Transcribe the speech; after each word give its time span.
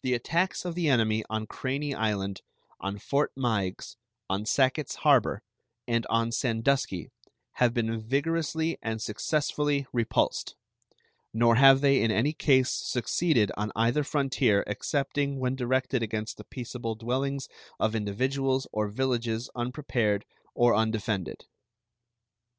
The 0.00 0.14
attacks 0.14 0.64
of 0.64 0.74
the 0.74 0.88
enemy 0.88 1.22
on 1.28 1.46
Craney 1.46 1.94
Island, 1.94 2.40
on 2.80 2.96
Fort 2.98 3.32
Meigs, 3.36 3.98
on 4.30 4.46
Sacketts 4.46 4.94
Harbor, 5.04 5.42
and 5.86 6.06
on 6.08 6.32
Sandusky 6.32 7.10
have 7.56 7.74
been 7.74 8.00
vigorously 8.00 8.78
and 8.80 9.02
successfully 9.02 9.84
repulsed; 9.92 10.54
nor 11.34 11.56
have 11.56 11.82
they 11.82 12.00
in 12.00 12.10
any 12.10 12.32
case 12.32 12.70
succeeded 12.70 13.52
on 13.58 13.72
either 13.76 14.04
frontier 14.04 14.64
excepting 14.66 15.38
when 15.38 15.54
directed 15.54 16.02
against 16.02 16.38
the 16.38 16.44
peaceable 16.44 16.94
dwellings 16.94 17.46
of 17.78 17.94
individuals 17.94 18.66
or 18.72 18.88
villages 18.88 19.50
unprepared 19.54 20.24
or 20.54 20.74
undefended. 20.74 21.44